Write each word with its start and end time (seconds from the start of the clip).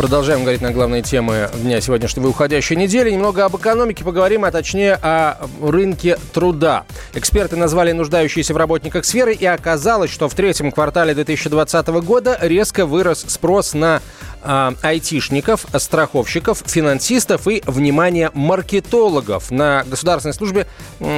Продолжаем 0.00 0.40
говорить 0.40 0.62
на 0.62 0.70
главные 0.70 1.02
темы 1.02 1.50
дня 1.56 1.78
сегодняшнего 1.82 2.24
и 2.24 2.30
уходящей 2.30 2.74
недели. 2.74 3.10
Немного 3.10 3.44
об 3.44 3.54
экономике 3.58 4.02
поговорим, 4.02 4.46
а 4.46 4.50
точнее 4.50 4.94
о 4.94 5.46
рынке 5.60 6.16
труда. 6.32 6.86
Эксперты 7.12 7.56
назвали 7.56 7.92
нуждающиеся 7.92 8.54
в 8.54 8.56
работниках 8.56 9.04
сферы, 9.04 9.34
и 9.34 9.44
оказалось, 9.44 10.10
что 10.10 10.30
в 10.30 10.34
третьем 10.34 10.72
квартале 10.72 11.12
2020 11.12 11.86
года 12.02 12.38
резко 12.40 12.86
вырос 12.86 13.26
спрос 13.28 13.74
на 13.74 14.00
а, 14.42 14.72
айтишников, 14.82 15.66
страховщиков, 15.76 16.62
финансистов 16.64 17.46
и, 17.46 17.62
внимание, 17.66 18.30
маркетологов. 18.32 19.50
На 19.50 19.84
государственной 19.84 20.32
службе, 20.32 20.66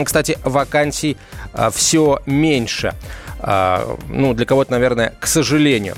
кстати, 0.05 0.39
вакансий 0.43 1.17
а, 1.53 1.71
все 1.71 2.19
меньше. 2.27 2.95
А, 3.39 3.97
ну, 4.09 4.35
для 4.35 4.45
кого-то, 4.45 4.73
наверное, 4.73 5.15
к 5.21 5.29
сожалению. 5.29 5.95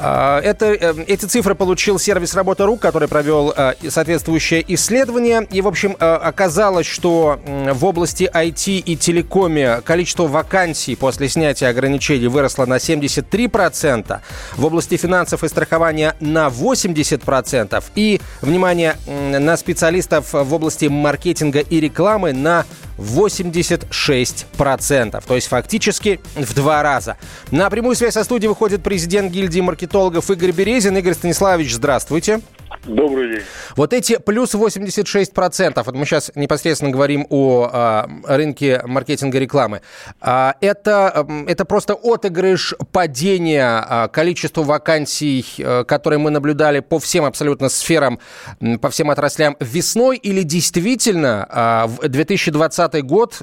А, 0.00 0.40
это, 0.40 0.66
э, 0.66 0.94
эти 1.06 1.24
цифры 1.24 1.54
получил 1.54 1.98
сервис 1.98 2.34
«Работа.ру», 2.34 2.76
который 2.76 3.08
провел 3.08 3.52
э, 3.56 3.74
соответствующее 3.88 4.64
исследование. 4.74 5.46
И, 5.50 5.60
в 5.60 5.66
общем, 5.66 5.96
э, 5.98 6.04
оказалось, 6.04 6.86
что 6.86 7.40
в 7.44 7.84
области 7.84 8.30
IT 8.32 8.78
и 8.78 8.96
телекоме 8.96 9.80
количество 9.84 10.26
вакансий 10.26 10.94
после 10.94 11.28
снятия 11.28 11.68
ограничений 11.68 12.28
выросло 12.28 12.66
на 12.66 12.76
73%, 12.76 14.20
в 14.56 14.64
области 14.64 14.96
финансов 14.96 15.42
и 15.42 15.48
страхования 15.48 16.14
на 16.20 16.48
80%, 16.48 17.82
и, 17.94 18.20
внимание, 18.40 18.96
на 19.06 19.56
специалистов 19.56 20.32
в 20.32 20.54
области 20.54 20.86
маркетинга 20.86 21.60
и 21.60 21.80
рекламы 21.80 22.32
на 22.32 22.64
86%. 22.98 25.24
То 25.26 25.34
есть 25.34 25.48
фактически 25.48 26.20
в 26.34 26.54
два 26.54 26.82
раза. 26.82 27.16
На 27.50 27.70
прямую 27.70 27.96
связь 27.96 28.12
со 28.14 28.24
студией 28.24 28.48
выходит 28.48 28.82
президент 28.82 29.32
гильдии 29.32 29.60
маркетологов 29.60 30.30
Игорь 30.30 30.52
Березин. 30.52 30.96
Игорь 30.96 31.14
Станиславович, 31.14 31.74
здравствуйте. 31.74 32.40
Добрый 32.88 33.30
день. 33.30 33.42
Вот 33.76 33.92
эти 33.92 34.16
плюс 34.16 34.54
86%, 34.54 35.82
вот 35.84 35.94
мы 35.94 36.06
сейчас 36.06 36.32
непосредственно 36.34 36.90
говорим 36.90 37.26
о 37.28 37.68
а, 37.70 38.08
рынке 38.24 38.80
маркетинга 38.86 39.38
рекламы, 39.38 39.82
а, 40.22 40.54
это, 40.62 41.26
это 41.46 41.66
просто 41.66 41.92
отыгрыш 41.92 42.74
падения 42.90 43.84
а, 43.86 44.08
количества 44.08 44.62
вакансий, 44.62 45.44
которые 45.86 46.18
мы 46.18 46.30
наблюдали 46.30 46.80
по 46.80 46.98
всем 46.98 47.26
абсолютно 47.26 47.68
сферам, 47.68 48.20
по 48.80 48.88
всем 48.88 49.10
отраслям 49.10 49.58
весной, 49.60 50.16
или 50.16 50.42
действительно 50.42 51.46
а, 51.50 51.88
2020 52.02 53.04
год 53.04 53.42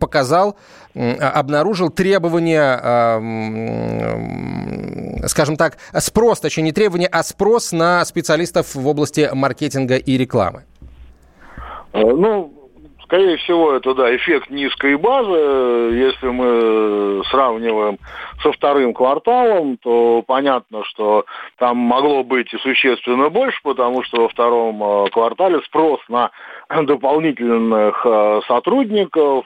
показал, 0.00 0.56
обнаружил 0.94 1.90
требования, 1.90 2.80
скажем 5.30 5.56
так, 5.56 5.78
спрос, 5.98 6.40
точнее 6.40 6.64
не 6.64 6.72
требования, 6.72 7.06
а 7.06 7.22
спрос 7.22 7.72
на 7.72 8.04
специалистов 8.04 8.74
в 8.74 8.86
области 8.86 9.30
маркетинга 9.32 9.96
и 9.96 10.16
рекламы? 10.16 10.64
Э, 11.92 12.00
ну, 12.02 12.59
скорее 13.10 13.38
всего, 13.38 13.72
это, 13.72 13.92
да, 13.92 14.14
эффект 14.14 14.50
низкой 14.50 14.96
базы. 14.96 15.96
Если 15.96 16.28
мы 16.28 17.24
сравниваем 17.24 17.98
со 18.40 18.52
вторым 18.52 18.94
кварталом, 18.94 19.78
то 19.78 20.22
понятно, 20.24 20.84
что 20.84 21.24
там 21.58 21.76
могло 21.76 22.22
быть 22.22 22.54
и 22.54 22.58
существенно 22.58 23.28
больше, 23.28 23.58
потому 23.64 24.04
что 24.04 24.22
во 24.22 24.28
втором 24.28 24.80
э, 24.82 25.10
квартале 25.10 25.60
спрос 25.62 25.98
на 26.08 26.30
дополнительных 26.82 28.00
э, 28.04 28.40
сотрудников 28.46 29.44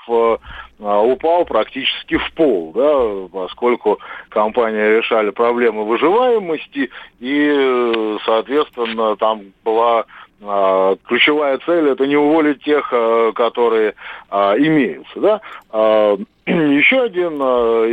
упал 0.78 1.44
практически 1.47 2.19
в 2.19 2.32
пол, 2.32 2.72
да, 2.74 3.28
поскольку 3.32 4.00
компании 4.28 4.98
решали 4.98 5.30
проблемы 5.30 5.84
выживаемости, 5.84 6.91
и, 7.20 8.16
соответственно, 8.24 9.16
там 9.16 9.53
была 9.64 10.04
ключевая 10.41 11.59
цель 11.65 11.89
это 11.89 12.06
не 12.06 12.17
уволить 12.17 12.62
тех, 12.62 12.89
а, 12.93 13.33
которые 13.33 13.95
а, 14.31 14.55
имеются. 14.56 15.21
Да? 15.21 15.41
Еще 16.47 17.00
один 17.00 17.39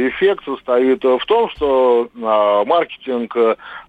эффект 0.10 0.44
состоит 0.44 1.04
в 1.04 1.26
том, 1.26 1.50
что 1.52 2.10
маркетинг 2.14 3.34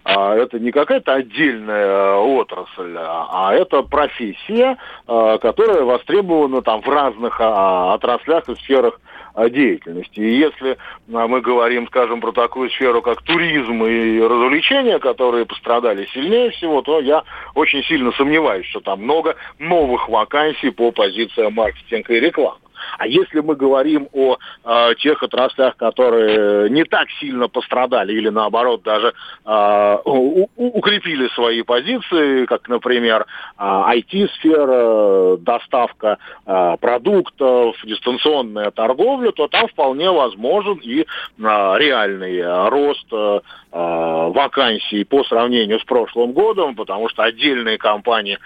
это 0.05 0.59
не 0.59 0.71
какая-то 0.71 1.15
отдельная 1.15 2.15
отрасль, 2.15 2.95
а 2.97 3.53
это 3.53 3.81
профессия, 3.81 4.77
которая 5.05 5.83
востребована 5.83 6.61
там 6.61 6.81
в 6.81 6.87
разных 6.87 7.41
отраслях 7.41 8.47
и 8.47 8.55
сферах 8.55 9.01
деятельности. 9.35 10.19
И 10.19 10.37
если 10.37 10.77
мы 11.07 11.41
говорим, 11.41 11.87
скажем, 11.87 12.21
про 12.21 12.31
такую 12.31 12.69
сферу, 12.69 13.01
как 13.01 13.21
туризм 13.23 13.83
и 13.85 14.19
развлечения, 14.19 14.99
которые 14.99 15.45
пострадали 15.45 16.07
сильнее 16.13 16.51
всего, 16.51 16.81
то 16.81 16.99
я 16.99 17.23
очень 17.55 17.83
сильно 17.83 18.11
сомневаюсь, 18.13 18.65
что 18.67 18.79
там 18.79 19.03
много 19.03 19.35
новых 19.59 20.09
вакансий 20.09 20.69
по 20.69 20.91
позициям 20.91 21.53
маркетинга 21.53 22.13
и 22.13 22.19
рекламы. 22.19 22.62
А 22.97 23.07
если 23.07 23.39
мы 23.39 23.55
говорим 23.55 24.07
о 24.13 24.37
э, 24.63 24.95
тех 24.99 25.21
отраслях, 25.23 25.75
которые 25.77 26.69
не 26.69 26.83
так 26.83 27.07
сильно 27.19 27.47
пострадали 27.47 28.13
или 28.13 28.29
наоборот 28.29 28.83
даже 28.83 29.13
э, 29.45 29.97
у, 30.05 30.47
укрепили 30.55 31.27
свои 31.29 31.61
позиции, 31.61 32.45
как, 32.45 32.67
например, 32.67 33.25
э, 33.57 33.63
IT-сфера, 33.63 35.37
доставка 35.37 36.17
э, 36.45 36.77
продуктов, 36.79 37.75
дистанционная 37.83 38.71
торговля, 38.71 39.31
то 39.31 39.47
там 39.47 39.67
вполне 39.67 40.11
возможен 40.11 40.79
и 40.81 41.01
э, 41.01 41.05
реальный 41.37 42.69
рост 42.69 43.07
э, 43.11 43.39
вакансий 43.73 45.03
по 45.03 45.23
сравнению 45.23 45.79
с 45.79 45.83
прошлым 45.83 46.33
годом, 46.33 46.75
потому 46.75 47.09
что 47.09 47.23
отдельные 47.23 47.77
компании 47.77 48.37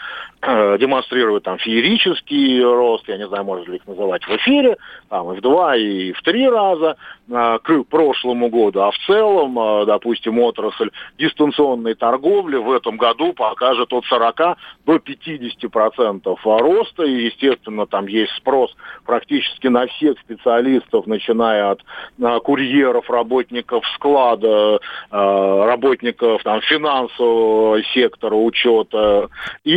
э, 0.41 0.77
демонстрируют 0.79 1.43
там 1.43 1.57
феерический 1.57 2.63
рост, 2.63 3.07
я 3.07 3.17
не 3.17 3.27
знаю, 3.27 3.43
можно 3.43 3.71
ли 3.71 3.77
их 3.77 3.87
называть 3.87 4.26
в 4.27 4.35
эфире, 4.37 4.77
там 5.09 5.31
и 5.31 5.37
в 5.37 5.41
два, 5.41 5.75
и 5.75 6.11
в 6.11 6.21
три 6.21 6.47
раза 6.49 6.97
э, 7.29 7.59
к 7.63 7.83
прошлому 7.83 8.49
году, 8.49 8.81
а 8.81 8.91
в 8.91 8.97
целом, 9.05 9.57
э, 9.59 9.85
допустим, 9.85 10.39
отрасль 10.39 10.89
дистанционной 11.17 11.95
торговли 11.95 12.57
в 12.57 12.71
этом 12.71 12.97
году 12.97 13.33
покажет 13.33 13.91
от 13.93 14.05
40 14.05 14.57
до 14.85 14.99
50 14.99 15.71
процентов 15.71 16.39
роста, 16.43 17.03
и, 17.03 17.25
естественно, 17.25 17.85
там 17.85 18.07
есть 18.07 18.33
спрос 18.37 18.75
практически 19.05 19.67
на 19.67 19.87
всех 19.87 20.19
специалистов, 20.19 21.07
начиная 21.07 21.71
от 21.71 22.43
курьеров, 22.43 23.09
работников 23.09 23.85
склада, 23.95 24.79
Э, 25.09 25.65
работников 25.65 26.43
там, 26.43 26.61
финансового 26.61 27.81
сектора 27.93 28.35
учета. 28.35 29.29
И 29.63 29.73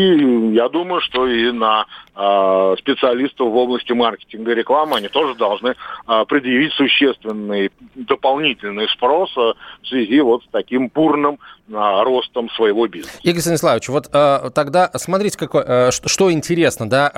я 0.54 0.68
думаю, 0.68 1.00
что 1.00 1.26
и 1.26 1.52
на 1.52 1.86
э, 2.16 2.76
специалистов 2.78 3.48
в 3.48 3.56
области 3.56 3.92
маркетинга 3.92 4.39
и 4.48 4.54
рекламы 4.54 4.96
они 4.96 5.08
тоже 5.08 5.34
должны 5.34 5.74
э, 6.08 6.24
предъявить 6.28 6.72
существенный 6.74 7.70
дополнительный 7.94 8.88
спрос 8.88 9.34
в 9.36 9.54
связи 9.84 10.20
вот 10.20 10.42
с 10.44 10.48
таким 10.50 10.88
бурным 10.88 11.38
ростом 11.72 12.50
своего 12.50 12.88
бизнеса. 12.88 13.16
Игорь 13.22 13.42
Станиславович, 13.42 13.88
вот 13.90 14.08
э, 14.12 14.50
тогда 14.52 14.90
смотрите, 14.96 15.38
какой, 15.38 15.92
что, 15.92 16.08
что 16.08 16.32
интересно, 16.32 16.88
да, 16.88 17.12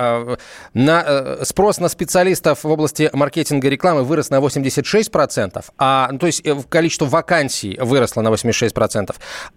на, 0.73 1.03
э, 1.05 1.45
спрос 1.45 1.79
на 1.79 1.89
специалистов 1.89 2.63
в 2.63 2.67
области 2.69 3.09
маркетинга 3.13 3.67
и 3.67 3.69
рекламы 3.69 4.03
вырос 4.03 4.29
на 4.29 4.39
86%, 4.39 5.63
а, 5.77 6.09
ну, 6.11 6.19
то 6.19 6.27
есть 6.27 6.45
э, 6.45 6.55
количество 6.69 7.05
вакансий 7.05 7.77
выросло 7.79 8.21
на 8.21 8.29
86%, 8.29 9.15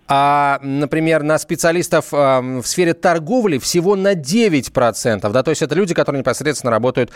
а, 0.08 0.58
например, 0.62 1.22
на 1.22 1.38
специалистов 1.38 2.12
в 2.12 2.62
сфере 2.64 2.94
торговли 2.94 3.58
всего 3.58 3.96
на 3.96 4.14
9%, 4.14 5.30
да, 5.30 5.42
то 5.42 5.50
есть 5.50 5.62
это 5.62 5.74
люди, 5.74 5.94
которые 5.94 6.20
непосредственно 6.20 6.70
работают 6.70 7.10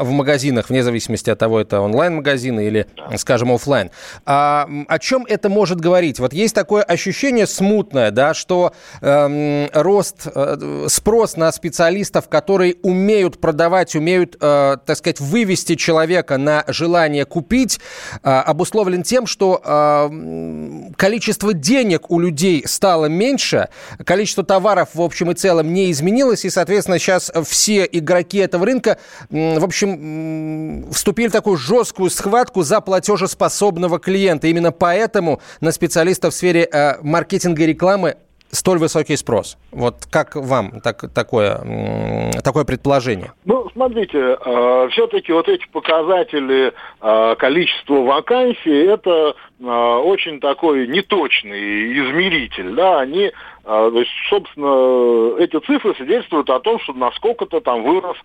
в 0.00 0.10
магазинах, 0.10 0.70
вне 0.70 0.82
зависимости 0.82 1.30
от 1.30 1.38
того, 1.38 1.60
это 1.60 1.80
онлайн-магазины 1.80 2.66
или, 2.66 2.86
скажем, 3.16 3.52
офлайн. 3.52 3.90
А, 4.24 4.68
о 4.88 4.98
чем 4.98 5.24
это 5.28 5.48
может 5.48 5.80
говорить? 5.80 6.18
Вот 6.18 6.32
есть 6.32 6.54
такое 6.54 6.82
ощущение, 6.82 7.46
смутное, 7.46 8.10
да, 8.10 8.34
что 8.34 8.72
э, 9.00 9.68
рост, 9.72 10.26
э, 10.26 10.86
спрос 10.88 11.36
на 11.36 11.50
специалистов, 11.52 12.28
которые 12.28 12.76
умеют 12.82 13.40
продавать, 13.40 13.94
умеют, 13.94 14.36
э, 14.40 14.76
так 14.84 14.96
сказать, 14.96 15.20
вывести 15.20 15.74
человека 15.74 16.38
на 16.38 16.64
желание 16.68 17.24
купить, 17.24 17.80
э, 18.22 18.28
обусловлен 18.28 19.02
тем, 19.02 19.26
что 19.26 19.60
э, 19.64 20.92
количество 20.96 21.52
денег 21.52 22.10
у 22.10 22.18
людей 22.18 22.62
стало 22.66 23.06
меньше, 23.06 23.68
количество 24.04 24.44
товаров 24.44 24.90
в 24.94 25.02
общем 25.02 25.30
и 25.30 25.34
целом 25.34 25.72
не 25.72 25.90
изменилось, 25.90 26.44
и, 26.44 26.50
соответственно, 26.50 26.98
сейчас 26.98 27.30
все 27.46 27.88
игроки 27.90 28.38
этого 28.38 28.66
рынка, 28.66 28.98
в 29.30 29.64
общем, 29.64 29.81
общем, 29.82 30.90
вступили 30.92 31.28
в 31.28 31.32
такую 31.32 31.56
жесткую 31.56 32.10
схватку 32.10 32.62
за 32.62 32.80
платежеспособного 32.80 33.98
клиента. 33.98 34.46
Именно 34.46 34.72
поэтому 34.72 35.40
на 35.60 35.72
специалистов 35.72 36.34
в 36.34 36.36
сфере 36.36 36.68
э, 36.72 37.02
маркетинга 37.02 37.62
и 37.62 37.66
рекламы 37.66 38.16
столь 38.52 38.78
высокий 38.78 39.16
спрос? 39.16 39.56
Вот 39.72 40.06
как 40.10 40.36
вам 40.36 40.80
так, 40.82 41.12
такое, 41.12 42.32
такое 42.44 42.64
предположение? 42.64 43.32
Ну, 43.44 43.68
смотрите, 43.72 44.18
э, 44.18 44.88
все-таки 44.92 45.32
вот 45.32 45.48
эти 45.48 45.66
показатели 45.72 46.72
э, 47.00 47.34
количества 47.38 47.94
вакансий, 48.02 48.84
это 48.84 49.34
э, 49.58 49.64
очень 49.64 50.38
такой 50.40 50.86
неточный 50.86 51.92
измеритель. 51.92 52.74
Да? 52.74 53.00
Они 53.00 53.32
то 53.64 53.96
есть, 53.96 54.10
собственно, 54.28 55.38
эти 55.38 55.56
цифры 55.60 55.94
свидетельствуют 55.94 56.50
о 56.50 56.58
том, 56.58 56.80
что 56.80 56.92
насколько-то 56.94 57.60
там 57.60 57.84
вырос, 57.84 58.16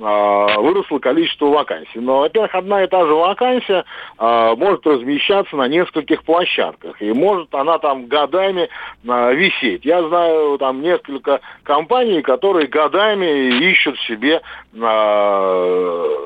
а, 0.00 0.60
выросло 0.60 1.00
количество 1.00 1.46
вакансий. 1.46 1.98
Но, 1.98 2.20
во-первых, 2.20 2.54
одна 2.54 2.84
и 2.84 2.86
та 2.86 3.04
же 3.04 3.12
вакансия 3.12 3.84
а, 4.18 4.54
может 4.54 4.86
размещаться 4.86 5.56
на 5.56 5.66
нескольких 5.66 6.22
площадках. 6.22 7.02
И 7.02 7.12
может 7.12 7.52
она 7.54 7.78
там 7.78 8.06
годами 8.06 8.68
висеть. 9.02 9.84
Я 9.84 10.06
знаю 10.06 10.58
там 10.58 10.80
несколько 10.80 11.40
компаний, 11.64 12.22
которые 12.22 12.68
годами 12.68 13.70
ищут 13.70 13.98
себе 14.00 14.42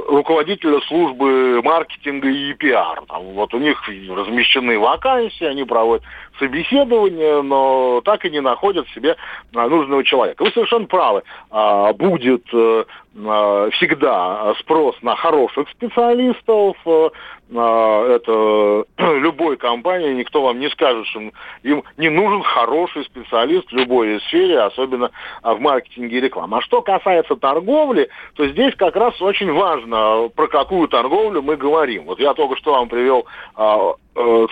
руководителя 0.09 0.81
службы 0.83 1.61
маркетинга 1.63 2.29
и 2.29 2.55
пиар. 2.55 3.03
Там, 3.09 3.23
вот 3.35 3.53
у 3.55 3.59
них 3.59 3.83
размещены 3.87 4.79
вакансии, 4.79 5.45
они 5.45 5.65
проводят 5.65 6.05
собеседование, 6.39 7.43
но 7.43 8.01
так 8.05 8.25
и 8.25 8.31
не 8.31 8.41
находят 8.41 8.89
себе 8.91 9.17
а, 9.55 9.69
нужного 9.69 10.05
человека. 10.05 10.43
Вы 10.43 10.51
совершенно 10.51 10.87
правы. 10.87 11.23
А, 11.51 11.93
будет 11.93 12.45
э, 12.53 12.85
а, 13.27 13.71
всегда 13.71 14.55
спрос 14.61 14.97
на 15.03 15.17
хороших 15.17 15.69
специалистов. 15.71 16.77
Э, 16.87 17.09
это 17.51 18.85
любой 18.99 19.57
компании, 19.57 20.13
никто 20.13 20.43
вам 20.43 20.61
не 20.61 20.69
скажет, 20.71 21.07
что 21.07 21.21
им 21.63 21.83
не 21.97 22.11
нужен 22.11 22.43
хороший 22.43 23.05
специалист 23.05 23.71
в 23.71 23.75
любой 23.75 24.21
сфере, 24.29 24.61
особенно 24.61 25.11
в 25.43 25.59
маркетинге 25.59 26.19
и 26.19 26.21
рекламе. 26.21 26.57
А 26.57 26.61
что 26.61 26.83
касается 26.83 27.37
торговли, 27.37 28.11
то 28.35 28.47
здесь 28.49 28.75
как 28.77 28.97
раз 28.97 29.21
очень 29.23 29.51
важно, 29.51 30.29
про 30.35 30.47
какую 30.49 30.89
торговлю 30.89 31.41
мы 31.41 31.57
говорим. 31.57 32.05
Вот 32.05 32.21
я 32.21 32.35
только 32.35 32.57
что 32.57 32.73
вам 32.73 32.89
привел 32.89 33.27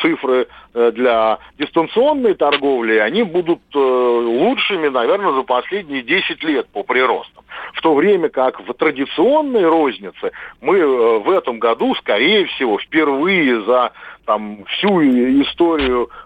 цифры 0.01 0.47
э, 0.75 0.93
для 0.93 1.39
дистанционной 1.59 2.35
торговли, 2.35 2.97
они 2.97 3.23
будут 3.23 3.61
э, 3.75 3.79
лучшими, 3.79 4.89
наверное, 4.89 5.33
за 5.33 5.43
последние 5.43 6.03
10 6.03 6.43
лет 6.45 6.69
по 6.69 6.83
приростам. 6.83 7.45
В 7.75 7.81
то 7.81 7.95
время 7.95 8.29
как 8.29 8.61
в 8.61 8.73
традиционной 8.75 9.67
рознице 9.67 10.33
мы 10.61 11.21
в 11.21 11.31
этом 11.31 11.59
году, 11.59 11.95
скорее 11.97 12.47
всего, 12.47 12.79
впервые 12.79 13.63
за 13.65 13.93
там, 14.27 14.65
всю 14.67 15.01
историю 15.43 16.11
э, 16.11 16.26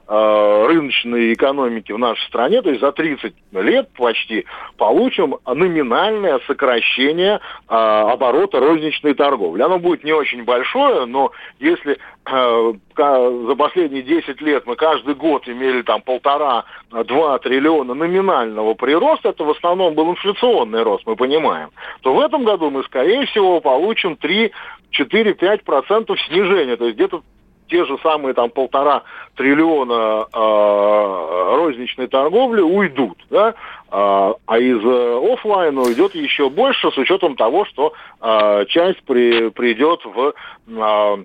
рыночной 0.71 1.35
экономики 1.35 1.93
в 1.93 1.99
нашей 1.99 2.27
стране, 2.29 2.63
то 2.63 2.71
есть 2.71 2.81
за 2.81 2.93
30 2.93 3.35
лет 3.53 3.89
почти, 3.97 4.47
получим 4.77 5.37
номинальное 5.47 6.41
сокращение 6.47 7.41
э, 7.69 7.75
оборота 7.75 8.61
розничной 8.61 9.15
торговли. 9.15 9.63
Оно 9.63 9.79
будет 9.79 10.05
не 10.05 10.13
очень 10.13 10.45
большое, 10.45 11.07
но 11.07 11.33
если 11.59 11.99
э, 12.27 12.73
за 12.97 13.55
последние 13.57 14.03
10 14.03 14.41
лет 14.41 14.67
мы 14.67 14.77
каждый 14.77 15.15
год 15.15 15.49
имели 15.49 15.83
там 15.83 16.03
полтора-два 16.03 17.39
триллиона 17.39 17.95
номинального 17.95 18.75
прироста, 18.75 19.31
это 19.31 19.45
в 19.45 19.51
основном 19.51 19.95
был 19.95 20.11
инфляционный 20.11 20.83
рост, 20.83 21.05
мы 21.07 21.17
понимаем, 21.17 21.71
то 22.03 22.15
в 22.15 22.21
этом 22.21 22.45
году 22.45 22.71
мы, 22.71 22.85
скорее 22.85 23.27
всего, 23.27 23.61
получим 23.61 24.17
3 24.17 24.53
4-5% 24.93 26.17
снижения, 26.27 26.77
то 26.77 26.85
есть 26.85 26.97
где-то 26.97 27.23
те 27.71 27.85
же 27.87 27.97
самые 28.03 28.35
там 28.35 28.51
полтора 28.51 29.05
триллиона 29.37 30.27
э, 30.33 31.57
розничной 31.57 32.09
торговли 32.09 32.61
уйдут, 32.61 33.19
да, 33.31 33.55
а, 33.91 34.35
а 34.47 34.59
из 34.59 34.85
э, 34.85 35.33
офлайна 35.33 35.81
уйдет 35.83 36.15
еще 36.15 36.51
больше 36.51 36.91
с 36.91 36.99
учетом 36.99 37.37
того, 37.37 37.65
что 37.65 37.93
э, 38.21 38.67
часть 38.69 39.03
при, 39.05 39.49
придет 39.51 40.01
в 40.05 40.35
э, 40.69 41.25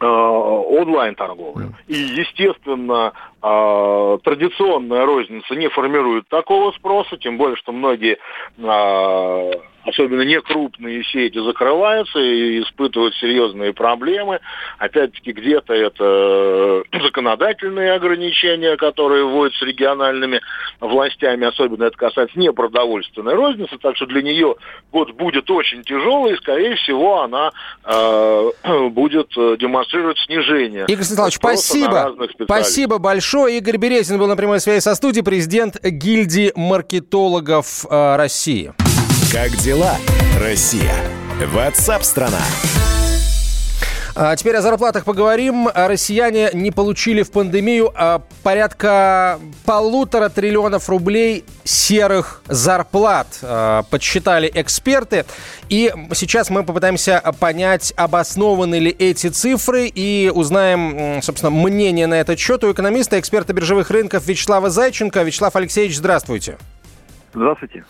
онлайн-торговлю. 0.00 1.74
И, 1.86 1.94
естественно, 1.94 3.12
традиционная 3.40 5.06
розница 5.06 5.54
не 5.54 5.68
формирует 5.68 6.28
такого 6.28 6.72
спроса, 6.72 7.16
тем 7.16 7.38
более, 7.38 7.56
что 7.56 7.72
многие 7.72 8.18
особенно 9.84 10.22
не 10.22 10.40
крупные 10.40 11.02
сети 11.04 11.38
закрываются 11.42 12.18
и 12.18 12.60
испытывают 12.60 13.14
серьезные 13.16 13.72
проблемы. 13.72 14.40
Опять-таки 14.78 15.32
где-то 15.32 15.72
это 15.72 16.84
э, 16.92 16.98
законодательные 17.02 17.92
ограничения, 17.92 18.76
которые 18.76 19.24
вводятся 19.24 19.64
региональными 19.64 20.40
властями, 20.80 21.46
особенно 21.46 21.84
это 21.84 21.96
касается 21.96 22.38
непродовольственной 22.38 23.34
розницы, 23.34 23.78
так 23.78 23.96
что 23.96 24.06
для 24.06 24.22
нее 24.22 24.56
год 24.92 25.12
будет 25.12 25.50
очень 25.50 25.82
тяжелый, 25.82 26.34
и, 26.34 26.36
скорее 26.36 26.76
всего, 26.76 27.22
она 27.22 27.52
э, 27.84 28.50
будет 28.90 29.28
демонстрировать 29.30 30.18
снижение. 30.18 30.84
Игорь 30.88 31.04
Станиславович, 31.04 31.36
спасибо. 31.36 32.14
Спасибо 32.44 32.98
большое. 32.98 33.29
Игорь 33.32 33.76
Березин 33.76 34.18
был 34.18 34.26
на 34.26 34.34
прямой 34.34 34.60
связи 34.60 34.82
со 34.82 34.94
студией, 34.94 35.22
президент 35.22 35.80
гильдии 35.82 36.52
маркетологов 36.56 37.86
э, 37.88 38.16
России. 38.16 38.72
Как 39.32 39.56
дела, 39.58 39.96
Россия? 40.40 40.94
Ватсап-страна! 41.52 42.42
А 44.14 44.34
теперь 44.36 44.56
о 44.56 44.62
зарплатах 44.62 45.04
поговорим. 45.04 45.68
Россияне 45.72 46.50
не 46.52 46.70
получили 46.70 47.22
в 47.22 47.30
пандемию 47.30 47.92
а, 47.94 48.22
порядка 48.42 49.38
полутора 49.64 50.28
триллионов 50.28 50.88
рублей 50.88 51.44
серых 51.64 52.42
зарплат, 52.46 53.38
а, 53.42 53.82
подсчитали 53.84 54.50
эксперты. 54.52 55.24
И 55.68 55.92
сейчас 56.14 56.50
мы 56.50 56.64
попытаемся 56.64 57.22
понять, 57.38 57.92
обоснованы 57.96 58.78
ли 58.78 58.90
эти 58.90 59.28
цифры 59.28 59.86
и 59.86 60.30
узнаем, 60.34 61.22
собственно, 61.22 61.50
мнение 61.50 62.06
на 62.06 62.14
этот 62.14 62.38
счет 62.38 62.64
у 62.64 62.72
экономиста, 62.72 63.18
эксперта 63.18 63.52
биржевых 63.52 63.90
рынков 63.90 64.26
Вячеслава 64.26 64.70
Зайченко. 64.70 65.22
Вячеслав 65.22 65.54
Алексеевич, 65.56 65.96
здравствуйте. 65.96 66.58
Здравствуйте. 67.32 67.84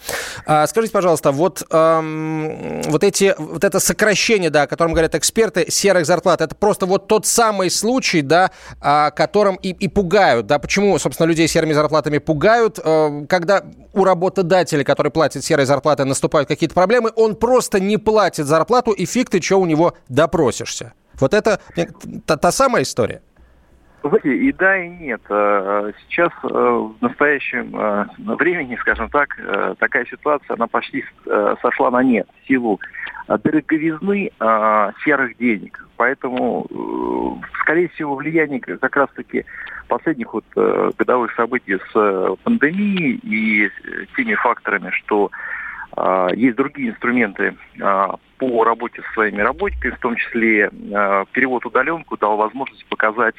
А, 0.46 0.66
скажите, 0.66 0.92
пожалуйста, 0.92 1.32
вот, 1.32 1.62
эм, 1.70 2.82
вот, 2.82 3.04
эти, 3.04 3.34
вот 3.38 3.64
это 3.64 3.80
сокращение, 3.80 4.50
да, 4.50 4.62
о 4.62 4.66
котором 4.66 4.92
говорят 4.92 5.14
эксперты, 5.14 5.70
серых 5.70 6.06
зарплат, 6.06 6.40
это 6.40 6.54
просто 6.54 6.86
вот 6.86 7.06
тот 7.06 7.26
самый 7.26 7.70
случай, 7.70 8.22
да, 8.22 8.50
о 8.80 9.10
котором 9.10 9.56
и, 9.56 9.70
и 9.70 9.88
пугают, 9.88 10.46
да, 10.46 10.58
почему, 10.58 10.98
собственно, 10.98 11.26
людей 11.26 11.48
серыми 11.48 11.72
зарплатами 11.72 12.18
пугают, 12.18 12.78
э, 12.82 13.26
когда 13.28 13.64
у 13.92 14.04
работодателя, 14.04 14.84
который 14.84 15.10
платит 15.10 15.44
серые 15.44 15.66
зарплаты, 15.66 16.04
наступают 16.04 16.48
какие-то 16.48 16.74
проблемы, 16.74 17.10
он 17.16 17.36
просто 17.36 17.80
не 17.80 17.96
платит 17.96 18.46
зарплату, 18.46 18.92
и 18.92 19.06
фиг 19.06 19.30
ты 19.30 19.40
что 19.40 19.60
у 19.60 19.66
него 19.66 19.94
допросишься. 20.08 20.92
Вот 21.18 21.34
это 21.34 21.60
та, 22.26 22.36
та 22.36 22.52
самая 22.52 22.82
история? 22.82 23.20
И 24.24 24.52
да, 24.52 24.78
и 24.78 24.88
нет. 24.88 25.20
Э, 25.28 25.92
сейчас 26.00 26.30
э, 26.42 26.48
в 26.48 26.94
настоящем 27.00 27.76
э, 27.76 28.06
времени, 28.18 28.76
скажем 28.80 29.10
так, 29.10 29.38
такая 29.78 30.06
ситуация, 30.06 30.54
она 30.54 30.66
почти 30.66 31.04
сошла 31.60 31.90
на 31.90 32.02
нет 32.02 32.26
в 32.42 32.48
силу 32.48 32.80
дороговизны 33.28 34.32
серых 35.04 35.36
денег. 35.36 35.86
Поэтому, 35.96 37.38
скорее 37.60 37.88
всего, 37.88 38.16
влияние 38.16 38.60
как 38.60 38.96
раз-таки 38.96 39.44
последних 39.88 40.32
вот 40.32 40.44
годовых 40.54 41.32
событий 41.34 41.78
с 41.92 42.36
пандемией 42.42 43.20
и 43.22 43.70
теми 44.16 44.34
факторами, 44.34 44.90
что 44.90 45.30
есть 46.34 46.56
другие 46.56 46.90
инструменты 46.90 47.54
по 48.38 48.64
работе 48.64 49.02
со 49.02 49.12
своими 49.12 49.42
работниками, 49.42 49.92
в 49.92 50.00
том 50.00 50.16
числе 50.16 50.70
перевод 51.32 51.66
удаленку 51.66 52.16
дал 52.16 52.36
возможность 52.36 52.86
показать 52.86 53.36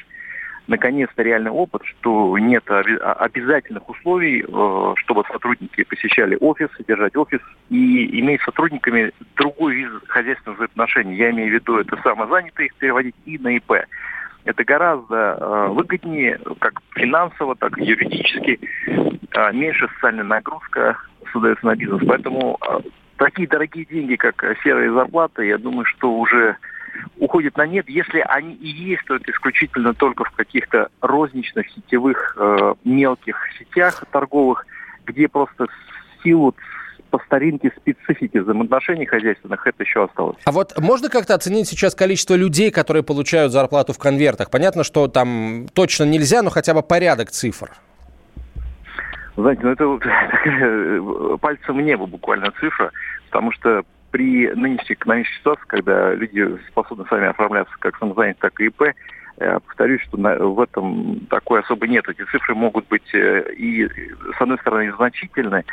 наконец-то 0.66 1.22
реальный 1.22 1.50
опыт, 1.50 1.82
что 1.84 2.38
нет 2.38 2.64
обязательных 2.70 3.88
условий, 3.88 4.42
э, 4.46 4.94
чтобы 4.96 5.24
сотрудники 5.30 5.84
посещали 5.84 6.36
офис, 6.40 6.68
содержать 6.76 7.16
офис 7.16 7.40
и 7.70 8.20
иметь 8.20 8.40
с 8.42 8.44
сотрудниками 8.44 9.12
другой 9.36 9.74
вид 9.74 9.90
хозяйственных 10.08 10.58
взаимоотношений. 10.58 11.16
Я 11.16 11.30
имею 11.30 11.50
в 11.50 11.54
виду 11.54 11.78
это 11.78 11.96
самозанятые 12.02 12.66
их 12.66 12.74
переводить 12.76 13.14
и 13.24 13.38
на 13.38 13.56
ИП. 13.56 13.72
Это 14.44 14.64
гораздо 14.64 15.38
э, 15.40 15.66
выгоднее, 15.68 16.38
как 16.58 16.80
финансово, 16.94 17.54
так 17.56 17.78
и 17.78 17.84
юридически. 17.84 18.60
Э, 19.34 19.52
меньше 19.52 19.88
социальная 19.94 20.24
нагрузка 20.24 20.96
создается 21.32 21.66
на 21.66 21.76
бизнес. 21.76 22.02
Поэтому 22.06 22.58
такие 23.16 23.48
дорогие 23.48 23.84
деньги, 23.84 24.16
как 24.16 24.44
серые 24.64 24.92
зарплаты, 24.92 25.46
я 25.46 25.58
думаю, 25.58 25.84
что 25.86 26.12
уже 26.12 26.56
уходит 27.18 27.56
на 27.56 27.66
нет, 27.66 27.88
если 27.88 28.20
они 28.20 28.54
и 28.54 28.94
это 28.94 29.18
исключительно 29.30 29.94
только 29.94 30.24
в 30.24 30.30
каких-то 30.32 30.88
розничных 31.00 31.68
сетевых 31.70 32.36
э, 32.38 32.74
мелких 32.84 33.38
сетях 33.58 34.04
торговых, 34.10 34.66
где 35.06 35.28
просто 35.28 35.66
силу 36.22 36.54
по 37.10 37.18
старинке 37.26 37.70
специфики 37.76 38.38
взаимоотношений 38.38 39.04
хозяйственных 39.04 39.66
это 39.66 39.82
еще 39.82 40.04
осталось. 40.04 40.38
А 40.44 40.50
вот 40.50 40.72
можно 40.78 41.10
как-то 41.10 41.34
оценить 41.34 41.68
сейчас 41.68 41.94
количество 41.94 42.34
людей, 42.34 42.70
которые 42.70 43.02
получают 43.02 43.52
зарплату 43.52 43.92
в 43.92 43.98
конвертах? 43.98 44.50
Понятно, 44.50 44.82
что 44.82 45.08
там 45.08 45.66
точно 45.74 46.04
нельзя, 46.04 46.42
но 46.42 46.48
хотя 46.48 46.72
бы 46.72 46.82
порядок 46.82 47.30
цифр. 47.30 47.70
Знаете, 49.36 49.62
ну 49.62 49.70
это 49.70 49.86
вот 49.86 50.02
э, 50.46 51.36
пальцем 51.40 51.76
в 51.76 51.80
небо 51.82 52.06
буквально 52.06 52.50
цифра, 52.58 52.90
потому 53.26 53.52
что 53.52 53.82
при 54.12 54.48
нынешней 54.50 54.94
экономической 54.94 55.38
ситуации, 55.38 55.64
когда 55.66 56.14
люди 56.14 56.58
способны 56.68 57.04
сами 57.08 57.26
оформляться 57.26 57.74
как 57.80 57.96
самозанятые, 57.96 58.40
так 58.40 58.60
и 58.60 58.66
ИП, 58.66 58.94
я 59.40 59.58
повторюсь, 59.60 60.02
что 60.02 60.18
в 60.18 60.60
этом 60.60 61.26
такой 61.28 61.60
особо 61.60 61.88
нет. 61.88 62.08
Эти 62.08 62.22
цифры 62.30 62.54
могут 62.54 62.86
быть 62.88 63.14
э, 63.14 63.52
и, 63.54 63.88
с 63.88 64.40
одной 64.40 64.58
стороны, 64.58 64.92
значительны, 64.92 65.64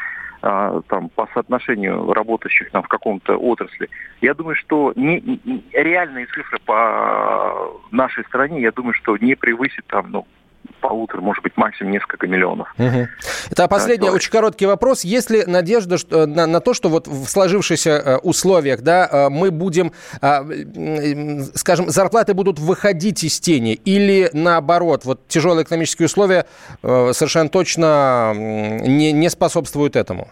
а, 0.42 0.82
там, 0.88 1.10
по 1.10 1.28
соотношению 1.34 2.14
работающих 2.14 2.72
там, 2.72 2.82
в 2.84 2.88
каком-то 2.88 3.36
отрасли. 3.36 3.90
Я 4.22 4.34
думаю, 4.34 4.56
что 4.56 4.94
не, 4.96 5.20
не, 5.20 5.64
реальные 5.74 6.28
цифры 6.28 6.60
по 6.66 7.82
нашей 7.92 8.24
стране, 8.24 8.62
я 8.62 8.72
думаю, 8.72 8.94
что 8.94 9.18
не 9.18 9.36
превысит 9.36 9.86
там, 9.88 10.12
ну, 10.12 10.28
полутора, 10.80 11.22
может 11.22 11.44
быть, 11.44 11.56
максимум 11.58 11.92
несколько 11.92 12.28
миллионов. 12.28 12.74
Угу. 12.78 13.08
Это 13.52 13.68
последний, 13.68 14.08
да, 14.08 14.14
очень 14.14 14.32
короткий 14.32 14.66
вопрос. 14.66 15.04
Есть 15.04 15.30
ли 15.30 15.44
надежда 15.46 15.98
что, 15.98 16.26
на, 16.26 16.48
на 16.48 16.60
то, 16.62 16.74
что 16.74 16.90
вот 16.90 17.08
в 17.08 17.28
сложившихся 17.28 17.90
э, 17.90 18.18
условиях 18.18 18.82
да, 18.82 19.08
э, 19.12 19.30
мы 19.30 19.52
будем, 19.52 19.92
э, 20.22 21.42
скажем, 21.56 21.90
зарплаты 21.90 22.34
будут 22.34 22.60
выходить 22.60 23.24
из 23.24 23.40
тени? 23.40 23.74
Или 23.74 24.30
наоборот, 24.34 25.06
вот 25.06 25.28
тяжелые 25.28 25.64
экономические 25.64 26.08
условия 26.08 26.46
совершенно 26.82 27.50
точно 27.50 28.34
не, 28.36 29.12
не 29.12 29.30
способствуют 29.30 29.96
этому? 29.96 30.30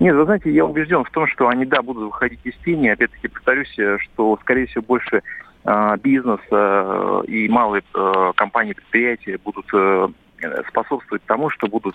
Нет, 0.00 0.16
вы 0.16 0.24
знаете, 0.24 0.50
я 0.50 0.64
убежден 0.64 1.04
в 1.04 1.10
том, 1.10 1.26
что 1.28 1.48
они, 1.48 1.64
да, 1.64 1.82
будут 1.82 2.04
выходить 2.04 2.40
из 2.44 2.54
тени. 2.64 2.88
Опять-таки, 2.88 3.28
повторюсь, 3.28 3.72
что, 3.98 4.38
скорее 4.42 4.66
всего, 4.66 4.82
больше 4.82 5.22
бизнес 6.02 6.40
э, 6.50 7.22
и 7.28 7.48
малые 7.48 7.82
э, 7.94 8.32
компании, 8.34 8.72
предприятия 8.72 9.38
будут 9.38 9.66
э, 9.72 10.08
способствовать 10.68 11.22
тому, 11.26 11.50
что 11.50 11.68
будут 11.68 11.94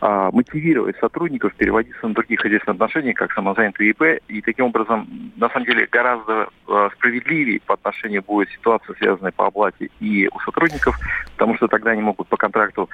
а, 0.00 0.30
мотивировать 0.32 0.96
сотрудников 0.98 1.54
переводиться 1.54 2.06
на 2.06 2.14
другие 2.14 2.36
хозяйственные 2.36 2.74
отношения, 2.74 3.14
как 3.14 3.32
самозанятые 3.32 3.90
ИП, 3.90 4.20
и 4.26 4.42
таким 4.42 4.66
образом, 4.66 5.32
на 5.36 5.48
самом 5.48 5.66
деле, 5.66 5.88
гораздо 5.90 6.48
справедливее 6.96 7.60
по 7.60 7.74
отношению 7.74 8.22
будет 8.22 8.50
ситуация, 8.50 8.94
связанная 8.96 9.30
по 9.30 9.46
оплате 9.46 9.88
и 10.00 10.28
у 10.34 10.40
сотрудников, 10.40 10.98
потому 11.36 11.56
что 11.56 11.68
тогда 11.68 11.92
они 11.92 12.02
могут 12.02 12.26
по 12.26 12.36
контракту 12.36 12.90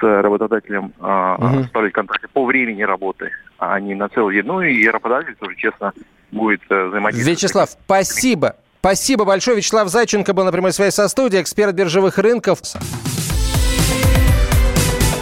с 0.00 0.02
работодателем 0.02 0.94
угу. 0.98 1.62
составлять 1.62 1.92
контракты 1.92 2.26
по 2.32 2.46
времени 2.46 2.82
работы, 2.82 3.30
а 3.58 3.78
не 3.78 3.94
на 3.94 4.08
целый 4.08 4.34
день. 4.34 4.46
Ну 4.46 4.62
и 4.62 4.88
работодатель 4.88 5.36
тоже 5.36 5.54
честно 5.56 5.92
будет 6.32 6.62
взаимодействовать. 6.64 7.38
Вячеслав, 7.38 7.68
спасибо. 7.68 8.56
Спасибо 8.82 9.24
большое. 9.24 9.58
Вячеслав 9.58 9.88
Зайченко 9.88 10.32
был 10.32 10.42
на 10.42 10.50
прямой 10.50 10.72
связи 10.72 10.92
со 10.92 11.06
студией, 11.06 11.40
эксперт 11.40 11.72
биржевых 11.72 12.18
рынков. 12.18 12.58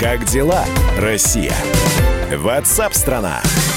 Как 0.01 0.25
дела, 0.25 0.65
Россия? 0.97 1.53
Ватсап-страна! 2.35 3.43
страна 3.43 3.70